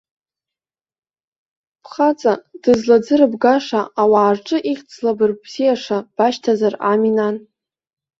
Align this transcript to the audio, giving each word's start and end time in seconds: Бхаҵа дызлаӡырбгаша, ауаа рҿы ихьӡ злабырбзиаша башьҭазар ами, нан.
Бхаҵа 1.83 2.33
дызлаӡырбгаша, 2.61 3.81
ауаа 4.01 4.31
рҿы 4.37 4.57
ихьӡ 4.71 4.89
злабырбзиаша 4.95 5.97
башьҭазар 6.17 6.73
ами, 6.91 7.11
нан. 7.17 7.35